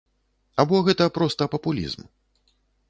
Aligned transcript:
Або 0.63 0.75
гэта 0.87 1.05
проста 1.19 1.51
папулізм? 1.57 2.01